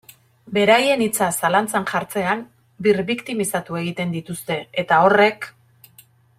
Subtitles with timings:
[0.55, 2.41] Beraien hitza zalantzan jartzean
[2.87, 5.51] birbiktimizatu egiten dituzte, eta horrek.